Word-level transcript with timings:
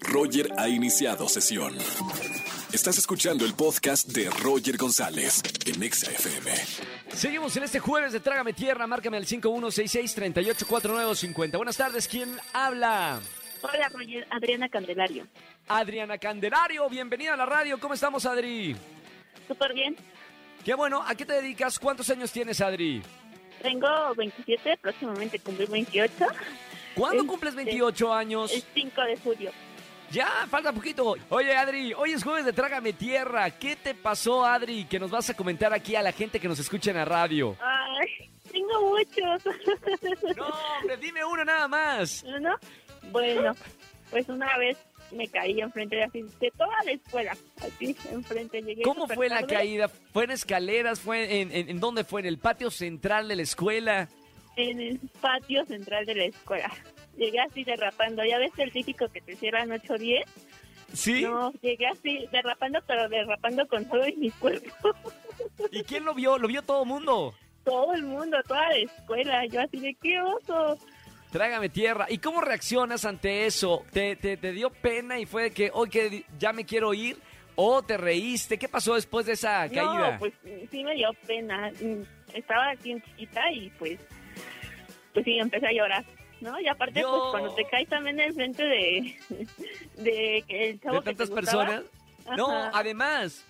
Roger 0.00 0.48
ha 0.56 0.68
iniciado 0.68 1.28
sesión. 1.28 1.76
Estás 2.72 2.98
escuchando 2.98 3.44
el 3.44 3.54
podcast 3.54 4.08
de 4.08 4.28
Roger 4.30 4.76
González 4.76 5.42
en 5.66 5.82
Exa 5.82 6.10
FM. 6.10 6.50
Seguimos 7.14 7.56
en 7.56 7.62
este 7.64 7.80
jueves 7.80 8.12
de 8.12 8.20
Trágame 8.20 8.52
Tierra. 8.52 8.86
Márcame 8.86 9.16
al 9.16 9.26
5166-384950. 9.26 11.56
Buenas 11.56 11.76
tardes, 11.76 12.06
¿quién 12.08 12.36
habla? 12.52 13.20
Hola, 13.62 13.88
Roger. 13.88 14.26
Adriana 14.30 14.68
Candelario. 14.68 15.26
Adriana 15.68 16.18
Candelario, 16.18 16.88
bienvenida 16.88 17.34
a 17.34 17.36
la 17.36 17.46
radio. 17.46 17.78
¿Cómo 17.80 17.94
estamos, 17.94 18.24
Adri? 18.26 18.76
Súper 19.48 19.74
bien. 19.74 19.96
Qué 20.64 20.74
bueno, 20.74 21.02
¿a 21.06 21.14
qué 21.14 21.24
te 21.26 21.32
dedicas? 21.34 21.78
¿Cuántos 21.78 22.08
años 22.10 22.30
tienes, 22.30 22.60
Adri? 22.60 23.02
Tengo 23.62 23.88
27, 24.16 24.76
próximamente 24.80 25.38
cumplí 25.40 25.66
28. 25.66 26.12
¿Cuándo 26.94 27.22
Este, 27.22 27.28
cumples 27.28 27.54
28 27.54 28.14
años? 28.14 28.52
El 28.52 28.62
5 28.74 29.00
de 29.02 29.16
julio. 29.16 29.50
Ya, 30.10 30.46
falta 30.48 30.72
poquito. 30.72 31.16
Oye, 31.28 31.54
Adri, 31.54 31.92
hoy 31.92 32.12
es 32.12 32.24
jueves 32.24 32.44
de 32.46 32.52
Trágame 32.54 32.94
Tierra. 32.94 33.50
¿Qué 33.50 33.76
te 33.76 33.94
pasó, 33.94 34.44
Adri, 34.44 34.86
que 34.86 34.98
nos 34.98 35.10
vas 35.10 35.28
a 35.28 35.34
comentar 35.34 35.72
aquí 35.74 35.96
a 35.96 36.02
la 36.02 36.12
gente 36.12 36.40
que 36.40 36.48
nos 36.48 36.58
escucha 36.58 36.90
en 36.90 36.96
la 36.96 37.04
radio? 37.04 37.56
Ay, 37.60 38.30
tengo 38.50 38.80
muchos. 38.88 39.44
No, 40.36 40.46
hombre, 40.80 40.96
dime 40.96 41.24
uno 41.24 41.44
nada 41.44 41.68
más. 41.68 42.24
¿No? 42.40 42.56
Bueno, 43.10 43.54
pues 44.10 44.28
una 44.30 44.56
vez 44.56 44.78
me 45.10 45.28
caí 45.28 45.60
enfrente 45.60 45.96
de, 45.96 46.08
de 46.40 46.50
toda 46.52 46.84
la 46.84 46.92
escuela. 46.92 47.36
Así, 47.60 47.94
enfrente 48.10 48.62
llegué. 48.62 48.82
¿Cómo 48.82 49.06
fue 49.08 49.28
la 49.28 49.46
caída? 49.46 49.88
¿Fue 49.88 50.24
en 50.24 50.30
escaleras? 50.30 51.00
¿Fue 51.00 51.40
en, 51.42 51.52
en, 51.52 51.68
en 51.68 51.80
dónde 51.80 52.04
fue? 52.04 52.20
¿En 52.22 52.26
el 52.28 52.38
patio 52.38 52.70
central 52.70 53.28
de 53.28 53.36
la 53.36 53.42
escuela? 53.42 54.08
En 54.56 54.80
el 54.80 54.98
patio 55.20 55.66
central 55.66 56.06
de 56.06 56.14
la 56.14 56.24
escuela. 56.24 56.70
Llegué 57.18 57.40
así 57.40 57.64
derrapando. 57.64 58.24
¿Ya 58.24 58.38
ves 58.38 58.52
el 58.56 58.72
típico 58.72 59.08
que 59.08 59.20
te 59.20 59.36
cierran 59.36 59.70
8 59.70 59.92
o 59.92 59.98
10? 59.98 60.24
¿Sí? 60.94 61.22
No, 61.22 61.52
llegué 61.60 61.86
así 61.88 62.26
derrapando, 62.32 62.80
pero 62.86 63.08
derrapando 63.08 63.66
con 63.68 63.84
todo 63.84 64.04
en 64.04 64.18
mi 64.18 64.30
cuerpo. 64.30 64.94
¿Y 65.70 65.82
quién 65.82 66.04
lo 66.04 66.14
vio? 66.14 66.38
¿Lo 66.38 66.48
vio 66.48 66.62
todo 66.62 66.82
el 66.82 66.88
mundo? 66.88 67.34
todo 67.68 67.92
el 67.94 68.02
mundo, 68.02 68.38
toda 68.46 68.68
la 68.70 68.76
escuela. 68.76 69.46
Yo 69.46 69.60
así 69.60 69.78
de 69.78 69.94
qué 69.94 70.20
oso. 70.20 70.78
Trágame 71.30 71.68
tierra. 71.68 72.06
¿Y 72.08 72.18
cómo 72.18 72.40
reaccionas 72.40 73.04
ante 73.04 73.44
eso? 73.44 73.84
¿Te, 73.92 74.16
te, 74.16 74.38
te 74.38 74.52
dio 74.52 74.70
pena 74.70 75.18
y 75.18 75.26
fue 75.26 75.44
de 75.44 75.50
que, 75.50 75.70
hoy 75.72 75.90
que 75.90 76.24
ya 76.38 76.52
me 76.54 76.64
quiero 76.64 76.94
ir? 76.94 77.18
¿O 77.56 77.82
te 77.82 77.98
reíste? 77.98 78.58
¿Qué 78.58 78.68
pasó 78.68 78.94
después 78.94 79.26
de 79.26 79.32
esa 79.32 79.68
caída? 79.68 80.12
No, 80.12 80.18
pues 80.18 80.32
sí 80.70 80.82
me 80.82 80.94
dio 80.94 81.10
pena. 81.26 81.70
Estaba 82.32 82.70
aquí 82.70 82.92
en 82.92 83.02
chiquita 83.02 83.52
y 83.52 83.68
pues, 83.78 84.00
pues 85.12 85.24
sí, 85.24 85.38
empecé 85.38 85.66
a 85.66 85.72
llorar. 85.72 86.04
¿No? 86.40 86.60
Y 86.60 86.68
aparte, 86.68 87.00
Yo- 87.00 87.10
pues 87.10 87.22
cuando 87.30 87.54
te 87.54 87.64
caes 87.66 87.88
también 87.88 88.20
enfrente 88.20 88.62
de, 88.62 89.16
de 89.96 90.44
el 90.48 90.80
chavo 90.80 90.96
¿De 90.96 91.00
que 91.00 91.10
te 91.10 91.16
tantas 91.16 91.30
gustaba, 91.30 91.66
personas? 91.66 91.90
No, 92.36 92.50
Ajá. 92.50 92.70
además, 92.74 93.44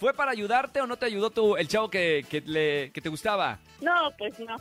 ¿fue 0.00 0.12
para 0.12 0.32
ayudarte 0.32 0.80
o 0.80 0.86
no 0.86 0.96
te 0.96 1.06
ayudó 1.06 1.30
tu, 1.30 1.56
el 1.56 1.68
chavo 1.68 1.88
que, 1.88 2.24
que, 2.28 2.40
le- 2.42 2.90
que 2.92 3.00
te 3.00 3.08
gustaba? 3.08 3.58
No, 3.80 4.10
pues 4.18 4.38
no. 4.40 4.56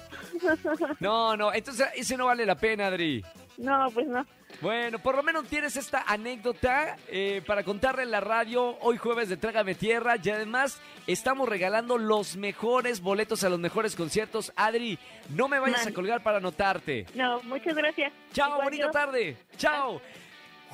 No, 0.99 1.35
no, 1.35 1.53
entonces 1.53 1.87
ese 1.95 2.15
no 2.17 2.27
vale 2.27 2.45
la 2.45 2.55
pena, 2.55 2.87
Adri. 2.87 3.23
No, 3.61 3.89
pues 3.93 4.07
no. 4.07 4.25
Bueno, 4.59 4.99
por 4.99 5.15
lo 5.15 5.23
menos 5.23 5.47
tienes 5.47 5.77
esta 5.77 6.03
anécdota 6.05 6.97
eh, 7.07 7.41
para 7.47 7.63
contarle 7.63 8.03
en 8.03 8.11
la 8.11 8.19
radio 8.19 8.77
hoy 8.81 8.97
jueves 8.97 9.29
de 9.29 9.37
Trágame 9.37 9.75
Tierra 9.75 10.15
y 10.21 10.29
además 10.29 10.81
estamos 11.07 11.47
regalando 11.47 11.97
los 11.97 12.35
mejores 12.35 13.01
boletos 13.01 13.43
a 13.43 13.49
los 13.49 13.59
mejores 13.59 13.95
conciertos. 13.95 14.51
Adri, 14.55 14.99
no 15.29 15.47
me 15.47 15.59
vayas 15.59 15.87
a 15.87 15.93
colgar 15.93 16.21
para 16.21 16.37
anotarte. 16.37 17.05
No, 17.15 17.41
muchas 17.43 17.75
gracias. 17.75 18.11
Chao, 18.33 18.61
bonita 18.61 18.91
tarde. 18.91 19.37
Chao. 19.57 20.01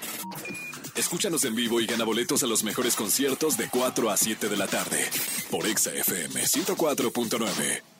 Escúchanos 0.94 1.42
en 1.44 1.56
vivo 1.56 1.80
y 1.80 1.86
gana 1.86 2.04
boletos 2.04 2.44
a 2.44 2.46
los 2.46 2.62
mejores 2.62 2.94
conciertos 2.94 3.56
de 3.56 3.68
4 3.68 4.10
a 4.10 4.16
7 4.16 4.48
de 4.48 4.56
la 4.56 4.68
tarde 4.68 5.04
por 5.50 5.66
Exa 5.66 5.92
FM 5.92 6.42
104.9. 6.42 7.91